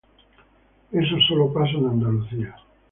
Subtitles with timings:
[0.91, 2.55] Eso sólo pasa en Andalucía.